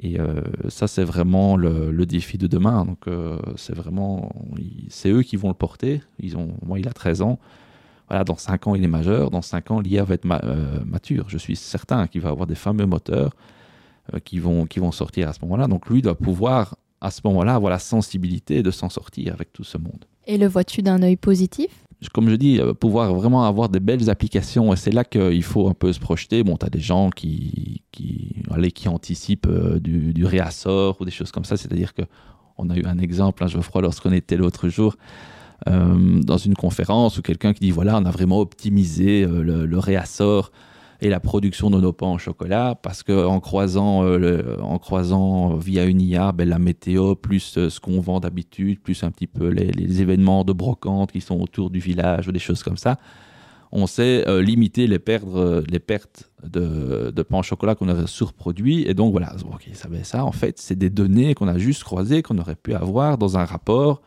[0.00, 2.84] Et euh, ça, c'est vraiment le, défi de demain.
[2.84, 4.30] Donc euh, c'est vraiment,
[4.88, 6.00] c'est eux qui vont le porter.
[6.20, 7.40] Ils ont, moi, il a 13 ans.
[8.08, 9.30] Voilà, dans 5 ans, il est majeur.
[9.30, 10.24] Dans 5 ans, l'IA va être
[10.86, 11.28] mature.
[11.28, 13.34] Je suis certain qu'il va avoir des fameux moteurs
[14.24, 15.66] qui, vont, qui vont sortir à ce moment-là.
[15.66, 19.64] Donc lui doit pouvoir, à ce moment-là, avoir la sensibilité de s'en sortir avec tout
[19.64, 20.06] ce monde.
[20.26, 21.87] Et le vois-tu d'un œil positif?
[22.12, 24.72] Comme je dis, euh, pouvoir vraiment avoir des belles applications.
[24.72, 26.44] Et c'est là qu'il faut un peu se projeter.
[26.44, 28.42] Bon, tu as des gens qui, qui,
[28.74, 31.56] qui anticipent euh, du, du, réassort ou des choses comme ça.
[31.56, 34.96] C'est-à-dire qu'on a eu un exemple, hein, Geoffroy, lorsqu'on était l'autre jour
[35.68, 39.78] euh, dans une conférence où quelqu'un qui dit voilà, on a vraiment optimisé le, le
[39.78, 40.52] réassort
[41.00, 45.54] et la production de nos pains au chocolat parce que en croisant, euh, en croisant
[45.54, 49.28] via une IA ben, la météo plus euh, ce qu'on vend d'habitude plus un petit
[49.28, 52.96] peu les, événements de brocante qui sont autour du village ou des choses comme ça
[53.70, 54.98] on sait euh, limiter les,
[55.68, 58.84] les pertes de, de pain au chocolat qu'on avait surproduit.
[58.88, 59.34] Et donc voilà.
[59.52, 60.24] Ok ça ça.
[60.24, 63.44] En fait c'est des données qu'on a juste croisées qu'on aurait pu avoir dans un
[63.44, 64.00] rapport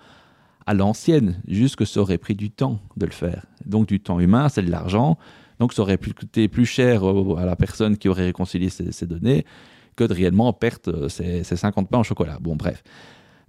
[0.66, 3.46] à l'ancienne juste que ça aurait pris du temps de le faire.
[3.66, 5.18] Donc du temps humain c'est de l'argent
[5.62, 7.04] donc ça aurait pu coûter plus cher
[7.38, 9.46] à la personne qui aurait réconcilié ces, données
[9.96, 12.40] que de réellement perdre ces, 50 pains en chocolat.
[12.42, 12.82] Bon, bref.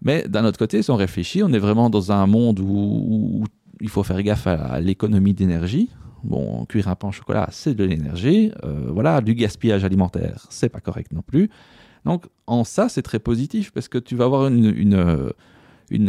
[0.03, 3.44] Mais d'un autre côté, si on réfléchit, on est vraiment dans un monde où,
[3.81, 5.88] il faut faire gaffe à, l'économie d'énergie.
[6.22, 8.53] Bon, cuire un pain au chocolat, c'est de l'énergie.
[8.62, 11.48] Euh, voilà, du gaspillage alimentaire, c'est pas correct non plus.
[12.05, 14.92] Donc, en ça, c'est très positif parce que tu vas avoir une,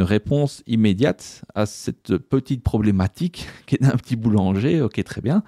[0.02, 4.82] réponse immédiate à cette petite problématique qui est un petit boulanger.
[4.82, 5.44] Ok, très bien.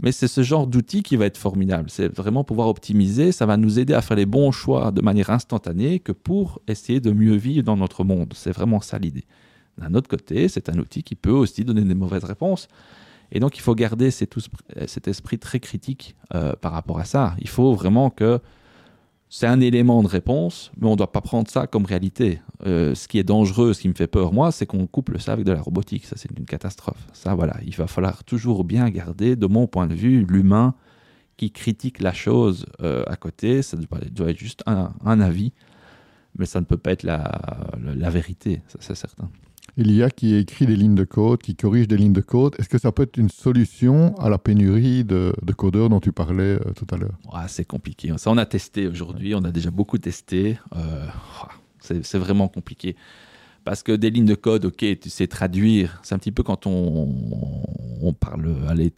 [0.00, 1.90] Mais c'est ce genre d'outil qui va être formidable.
[1.90, 3.32] C'est vraiment pouvoir optimiser.
[3.32, 7.00] Ça va nous aider à faire les bons choix de manière instantanée que pour essayer
[7.00, 8.32] de mieux vivre dans notre monde.
[8.36, 9.24] C'est vraiment ça l'idée.
[9.76, 12.68] D'un autre côté, c'est un outil qui peut aussi donner des mauvaises réponses.
[13.32, 14.36] Et donc, il faut garder cet,
[15.08, 17.34] esprit très critique euh, par rapport à ça.
[17.40, 18.40] Il faut vraiment que
[19.30, 22.40] c'est un élément de réponse, mais on ne doit pas prendre ça comme réalité.
[22.66, 25.32] Euh, ce qui est dangereux, ce qui me fait peur, moi, c'est qu'on couple ça
[25.32, 26.06] avec de la robotique.
[26.06, 27.06] Ça, c'est une catastrophe.
[27.12, 30.74] Ça, voilà, il va falloir toujours bien garder, de mon point de vue, l'humain
[31.36, 33.62] qui critique la chose euh, à côté.
[33.62, 35.52] Ça doit, être juste un, avis,
[36.38, 39.30] mais ça ne peut pas être la vérité, ça c'est certain
[39.76, 42.54] il y a qui écrit des lignes de code, qui corrige des lignes de code.
[42.58, 46.58] Est-ce que ça peut être une solution à la pénurie de, codeurs dont tu parlais
[46.58, 47.18] euh, tout à l'heure?
[47.48, 48.12] C'est compliqué.
[48.16, 50.58] Ça, on a testé aujourd'hui, on a déjà beaucoup testé.
[50.76, 51.06] Euh,
[51.80, 52.96] c'est vraiment compliqué.
[53.64, 56.00] Parce que des lignes de code, ok, tu sais traduire.
[56.02, 57.14] C'est un petit peu quand on,
[58.00, 58.90] on parle, allez,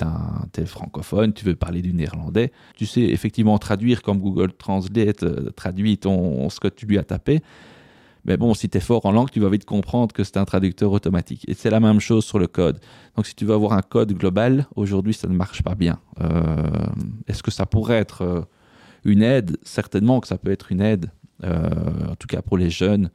[0.53, 2.53] t'es francophone, tu veux parler du néerlandais.
[2.77, 7.05] Tu sais effectivement traduire comme Google Translate euh, traduit ton, ce que tu lui as
[7.05, 7.43] tapé.
[8.25, 10.45] Mais bon, si tu es fort en langue, tu vas vite comprendre que c'est un
[10.45, 11.45] traducteur automatique.
[11.49, 12.81] Et c'est la même chose sur le code.
[13.17, 15.99] Donc si tu veux avoir un code global, aujourd'hui, ça ne marche pas bien.
[16.21, 16.57] Euh,
[17.27, 18.43] est-ce que ça pourrait être euh,
[19.05, 19.57] une aide?
[19.63, 21.11] Certainement que ça peut être une aide,
[21.45, 23.11] euh, en tout cas pour les jeunes,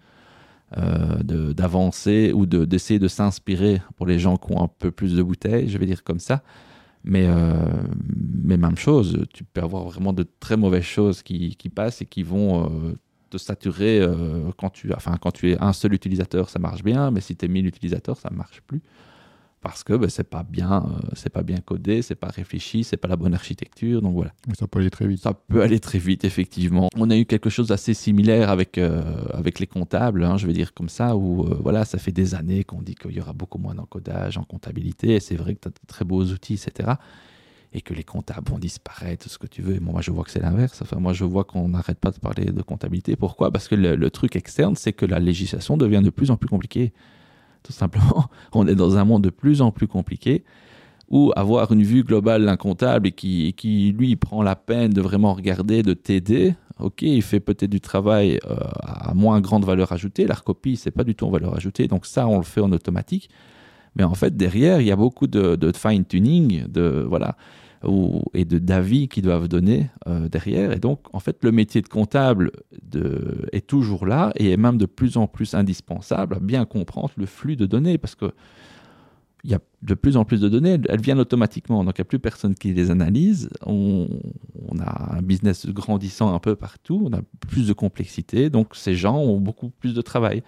[1.24, 5.70] d'avancer ou d'essayer de, s'inspirer pour les gens qui ont un peu plus de bouteilles,
[5.70, 6.44] je vais dire comme ça.
[7.06, 7.30] Mais,
[8.44, 12.70] même chose, tu peux avoir vraiment de très mauvaises choses qui passent et qui vont
[13.38, 17.12] te saturer euh, quand, tu, enfin, quand tu es un seul utilisateur, ça marche bien,
[17.12, 18.82] mais si tu es 1000 utilisateurs, ça ne marche plus.
[19.62, 22.98] Parce que ben, c'est pas bien, euh, c'est pas bien codé, c'est pas réfléchi, c'est
[22.98, 24.32] pas la bonne architecture, donc voilà.
[24.60, 25.22] ça peut aller très vite.
[25.24, 26.90] Ça peut aller très vite, effectivement.
[26.96, 29.02] On a eu quelque chose d'assez similaire avec, euh,
[29.34, 32.64] avec les comptables, hein, je vais dire comme ça, où voilà, ça fait des années
[32.64, 35.68] qu'on dit qu'il y aura beaucoup moins d'encodage en comptabilité, et c'est vrai que tu
[35.68, 36.94] as de très beaux outils, etc
[37.76, 39.82] et que les comptables vont disparaître, ce que tu veux.
[39.82, 40.82] moi, je vois que c'est l'inverse.
[40.82, 43.18] Enfin, moi, je vois qu'on n'arrête pas de parler de comptabilité.
[43.18, 43.52] Pourquoi?
[43.52, 46.94] Parce que le, truc externe, c'est que la législation devient de plus en plus compliquée.
[47.64, 50.46] Tout simplement, on est dans un monde de plus en plus compliqué
[51.10, 55.02] où avoir une vue globale d'un comptable et qui, qui, lui, prend la peine de
[55.02, 59.92] vraiment regarder, de t'aider, ok, il fait peut-être du travail euh, à moins grande valeur
[59.92, 60.26] ajoutée.
[60.26, 61.88] La recopie, c'est pas du tout en valeur ajoutée.
[61.88, 63.30] Donc ça, on le fait en automatique.
[63.98, 67.36] Mais en fait, derrière, il y a beaucoup de, de fine-tuning, de voilà
[68.34, 70.72] et de d'avis qu'ils doivent donner euh, derrière.
[70.72, 74.78] Et donc, en fait, le métier de comptable de, est toujours là et est même
[74.78, 78.34] de plus en plus indispensable à bien comprendre le flux de données parce que
[79.44, 82.06] il y a de plus en plus de données, elles viennent automatiquement, donc il n'y
[82.06, 83.48] a plus personne qui les analyse.
[83.64, 84.08] On,
[84.68, 88.96] on, a un business grandissant un peu partout, on a plus de complexité, donc ces
[88.96, 90.42] gens ont beaucoup plus de travail.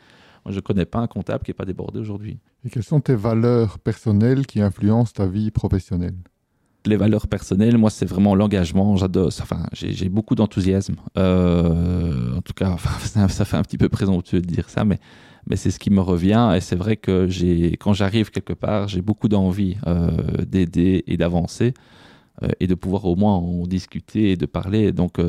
[0.44, 2.40] Moi, je ne connais pas un comptable qui n'est pas débordé aujourd'hui.
[2.66, 6.16] Et quelles sont tes valeurs personnelles qui influencent ta vie professionnelle?
[6.88, 8.96] Les valeurs personnelles, moi, c'est vraiment l'engagement.
[8.96, 9.28] J'adore.
[9.42, 10.96] Enfin, j'ai beaucoup d'enthousiasme.
[11.18, 12.76] Euh, en tout cas,
[13.28, 15.00] ça, fait un petit peu présomptueux de dire ça, mais,
[15.48, 16.54] mais c'est ce qui me revient.
[16.56, 17.28] Et c'est vrai que
[17.76, 20.12] quand j'arrive quelque part, j'ai beaucoup d'envie euh,
[20.46, 21.74] d'aider et d'avancer.
[22.44, 24.92] Euh, et de pouvoir au moins en discuter et de parler.
[24.92, 25.20] Donc,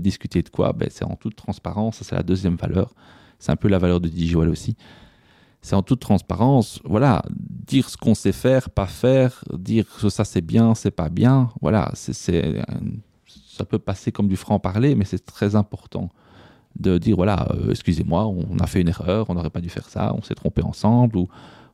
[0.00, 0.72] discuter de quoi?
[0.72, 2.02] Ben, C'est en toute transparence.
[2.02, 2.94] C'est la deuxième valeur.
[3.38, 4.76] C'est un peu la valeur de Digital aussi
[5.64, 6.78] c'est en toute transparence.
[6.84, 11.08] Voilà, dire ce qu'on sait faire, pas faire, dire que ça c'est bien, c'est pas
[11.08, 11.48] bien.
[11.62, 12.62] Voilà, c'est,
[13.48, 16.10] ça peut passer comme du franc-parler, mais c'est très important
[16.78, 19.88] de dire voilà, euh, excusez-moi, on a fait une erreur, on n'aurait pas dû faire
[19.88, 21.28] ça, on s'est trompé ensemble, ou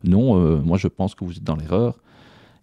[0.05, 1.99] non, euh, moi je pense que vous êtes dans l'erreur.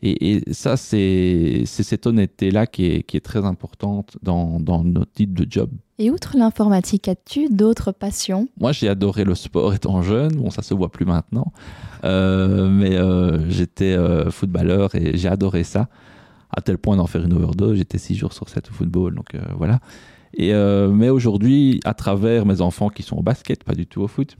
[0.04, 5.72] Et, ça, c'est cette honnêteté-là qui est, très importante dans notre type de job.
[6.00, 8.48] Et outre l'informatique, as-tu d'autres passions?
[8.60, 10.36] Moi, j'ai adoré le sport étant jeune.
[10.36, 11.52] Bon, ça se voit plus maintenant.
[12.04, 15.90] Euh, mais euh, j'étais euh, footballeur et j'ai adoré ça.
[16.56, 17.78] À tel point d'en faire une overdose.
[17.78, 19.16] J'étais six jours sur 7 au football.
[19.16, 19.80] Donc voilà.
[20.34, 24.08] Et, mais aujourd'hui, à travers mes enfants qui sont au basket, pas du tout au
[24.08, 24.38] foot,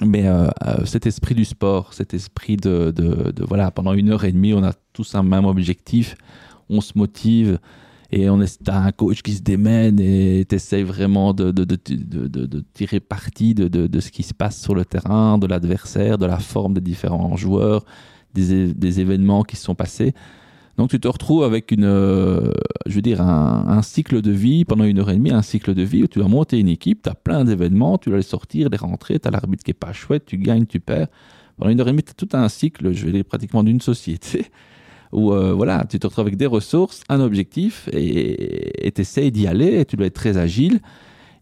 [0.00, 0.24] mais
[0.86, 2.92] cet esprit du sport, cet esprit de,
[3.46, 6.16] voilà, pendant une heure et demie, on a tous un même objectif,
[6.68, 7.58] on se motive
[8.14, 13.54] et on est un coach qui se démène et t'essayes vraiment de, de, tirer parti
[13.54, 17.34] de, ce qui se passe sur le terrain, de l'adversaire, de la forme des différents
[17.34, 17.84] joueurs,
[18.32, 20.14] des, des événements qui se sont passés.
[20.76, 22.52] Donc tu te retrouves avec une, euh,
[22.86, 25.82] je veux dire, un, cycle de vie pendant une heure et demie, un cycle de
[25.82, 28.68] vie où tu vas monter une équipe, tu as plein d'événements, tu vas les sortir,
[28.68, 31.08] les rentrer, tu as l'arbitre qui est pas chouette, tu gagnes, tu perds.
[31.56, 33.80] Pendant une heure et demie, tu as tout un cycle, je vais dire, pratiquement d'une
[33.80, 34.46] société
[35.14, 39.46] où euh, voilà, tu te retrouves avec des ressources, un objectif et tu essayes d'y
[39.46, 40.80] aller et tu dois être très agile.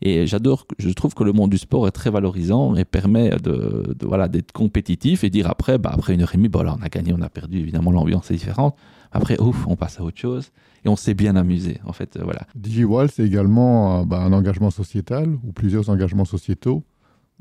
[0.05, 3.95] Et j'adore, je trouve que le monde du sport est très valorisant et permet de,
[4.03, 6.89] voilà d'être compétitif et dire après, bah après une heure et demie, bon on a
[6.89, 8.77] gagné, on a perdu, évidemment l'ambiance est différente.
[9.13, 10.51] Après, ouf, on passe à autre chose
[10.85, 11.81] et on s'est bien amusé.
[11.85, 12.47] En fait, euh, voilà.
[12.57, 16.83] DigiWall, c'est également euh, bah, un engagement sociétal ou plusieurs engagements sociétaux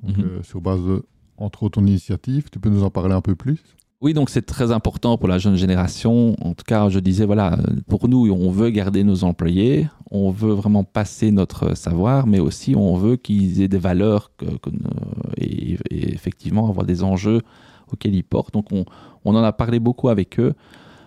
[0.03, 0.13] mhm.
[0.19, 1.03] euh, sur base de,
[1.37, 2.49] entre autres, ton initiative.
[2.51, 3.63] Tu peux nous en parler un peu plus?
[4.01, 6.35] Oui, donc c'est très important pour la jeune génération.
[6.41, 10.53] En tout cas, je disais, voilà, pour nous, on veut garder nos employés, on veut
[10.53, 14.31] vraiment passer notre savoir, mais aussi on veut qu'ils aient des valeurs
[15.37, 17.41] et, effectivement avoir des enjeux
[17.93, 18.53] auxquels ils portent.
[18.55, 18.85] Donc on,
[19.23, 20.53] on en a parlé beaucoup avec eux.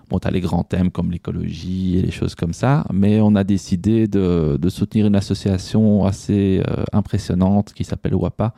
[0.08, 3.34] Bon, tu as les grands thèmes comme l'écologie et les choses comme ça, mais on
[3.34, 8.54] a décidé de, soutenir une association assez euh, impressionnante qui s'appelle WAPA,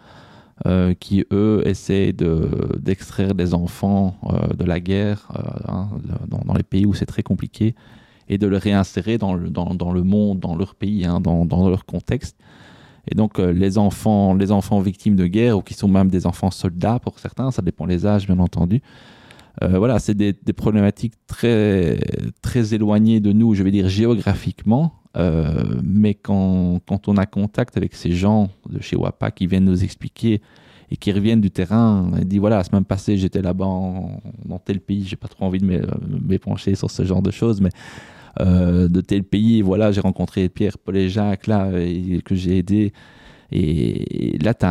[0.64, 5.28] euh, qui eux essaient d'extraire des enfants euh, de la guerre
[5.68, 5.90] hein,
[6.28, 7.74] dans, les pays où c'est très compliqué
[8.30, 11.68] et de les réinsérer dans le, dans, le monde, dans leur pays, hein, dans, dans,
[11.68, 12.38] leur contexte.
[13.10, 16.50] Et donc les enfants, les enfants victimes de guerre ou qui sont même des enfants
[16.50, 18.80] soldats pour certains, ça dépend des âges bien entendu,
[19.62, 21.98] euh, voilà, c'est des, problématiques très,
[22.42, 24.94] très éloignées de nous, je vais dire géographiquement.
[25.16, 29.64] Euh, mais quand, quand, on a contact avec ces gens de chez WAPA qui viennent
[29.64, 30.42] nous expliquer
[30.90, 34.80] et qui reviennent du terrain et disent voilà, la semaine passée, j'étais là-bas dans tel
[34.80, 35.86] pays, j'ai pas trop envie de
[36.22, 37.70] m'épancher sur ce genre de choses, mais
[38.40, 42.58] euh, de tel pays, voilà, j'ai rencontré Pierre, Paul et Jacques là, et, que j'ai
[42.58, 42.92] aidé.
[43.52, 44.66] Et, là, tu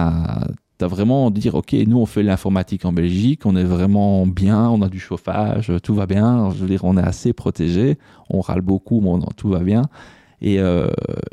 [0.81, 4.81] as vraiment dire, OK, nous, on fait l'informatique en Belgique, on est vraiment bien, on
[4.81, 6.51] a du chauffage, tout va bien.
[6.51, 7.97] Je veux dire, on est assez protégé,
[8.29, 9.83] on râle beaucoup, mais tout va bien.
[10.41, 10.59] Et,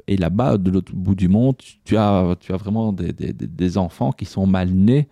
[0.07, 3.79] et là-bas, de l'autre bout du monde, tu as, tu as vraiment des, des, des
[3.79, 5.09] enfants qui sont mal nés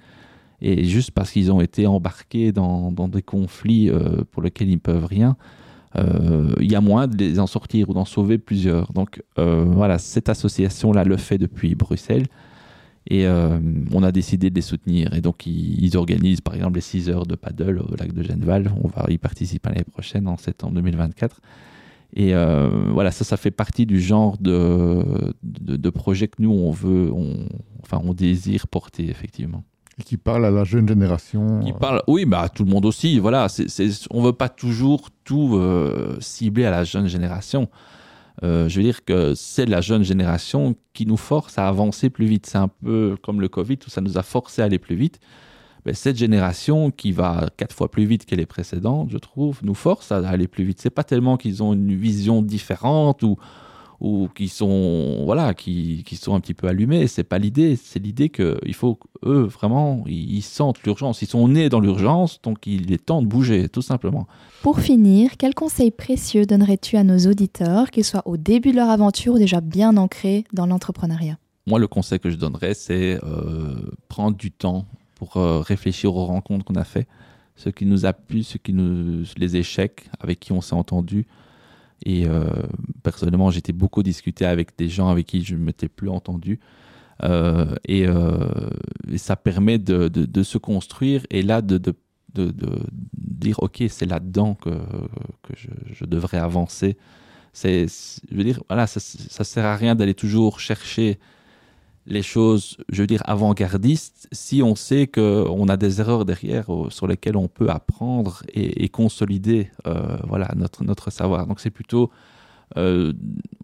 [0.62, 3.90] et juste parce qu'ils ont été embarqués dans, dans des conflits
[4.30, 5.36] pour lesquels ils ne peuvent rien,
[5.96, 8.92] il y a moins de les en sortir ou d'en sauver plusieurs.
[8.92, 12.26] Donc voilà, cette association-là le fait depuis Bruxelles.
[13.06, 13.58] Et euh,
[13.92, 15.14] on a décidé de les soutenir.
[15.14, 18.72] Et donc, ils, organisent par exemple les 6 heures de paddle au lac de Genneval.
[18.82, 21.40] On va y participer l'année prochaine, en septembre 2024.
[22.14, 26.72] Et euh, voilà, ça, ça fait partie du genre de, de, projet que nous, on
[26.72, 27.46] veut, on,
[27.82, 29.62] enfin, on désire porter, effectivement.
[29.98, 31.60] Et qui parle à la jeune génération.
[31.60, 33.18] Qui parle, oui, bah, tout le monde aussi.
[33.20, 33.46] Voilà,
[34.10, 37.68] on ne veut pas toujours tout euh, cibler à la jeune génération.
[38.42, 42.26] Euh, je veux dire que c'est la jeune génération qui nous force à avancer plus
[42.26, 42.46] vite.
[42.46, 45.20] C'est un peu comme le Covid, où ça nous a forcé à aller plus vite.
[45.86, 49.74] Mais cette génération qui va quatre fois plus vite que les précédentes, je trouve, nous
[49.74, 50.80] force à aller plus vite.
[50.80, 53.36] C'est pas tellement qu'ils ont une vision différente ou,
[54.00, 57.76] ou qui sont voilà qui, qui, sont un petit peu allumés c'est pas l'idée.
[57.76, 61.22] C'est l'idée que il faut eux vraiment ils, sentent l'urgence.
[61.22, 64.26] Ils sont nés dans l'urgence donc il est temps de bouger tout simplement.
[64.62, 68.88] Pour finir quel conseil précieux donnerais-tu à nos auditeurs qu'ils soient au début de leur
[68.88, 71.38] aventure ou déjà bien ancrés dans l'entrepreneuriat?
[71.66, 73.74] Moi le conseil que je donnerais c'est euh,
[74.08, 77.06] prendre du temps pour euh, réfléchir aux rencontres qu'on a fait
[77.56, 81.26] ce qui nous a plu ce qui nous les échecs avec qui on s'est entendu
[82.04, 82.44] et euh,
[83.02, 86.60] personnellement, j'étais beaucoup discuté avec des gens avec qui je ne m'étais plus entendu.
[87.22, 88.70] Euh, euh,
[89.08, 91.94] et, ça permet de, de, se construire et là de, de
[93.12, 94.70] dire ok c'est là-dedans que,
[95.42, 96.96] que je, je, devrais avancer.
[97.52, 97.86] C'est,
[98.30, 101.18] je veux dire voilà ça, ça sert à rien d'aller toujours chercher
[102.06, 106.90] les choses, je veux dire, avant-gardistes, si on sait qu'on a des erreurs derrière euh,
[106.90, 111.46] sur lesquelles on peut apprendre et, consolider euh, voilà, notre, notre savoir.
[111.46, 112.10] Donc c'est plutôt,
[112.76, 113.12] euh,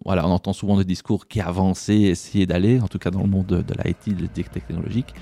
[0.05, 3.29] voilà, on entend souvent des discours qui avancent, essayer d'aller, en tout cas dans le
[3.29, 5.15] monde de, de l'IT, de technologique.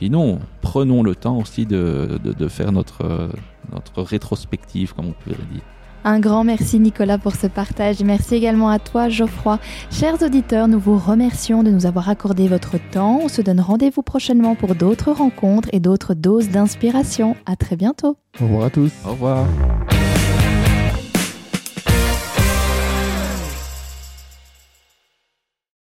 [0.00, 3.30] Et non, prenons le temps aussi de, de, faire notre,
[3.72, 5.62] notre rétrospective, comme on pourrait dire.
[6.04, 8.02] Un grand merci Nicolas pour ce partage.
[8.04, 9.58] Merci également à toi Geoffroy.
[9.90, 13.20] Chers auditeurs, nous vous remercions de nous avoir accordé votre temps.
[13.22, 17.36] On se donne rendez-vous prochainement pour d'autres rencontres et d'autres doses d'inspiration.
[17.46, 18.18] À très bientôt.
[18.40, 18.92] Au revoir à tous.
[19.06, 19.46] Au revoir.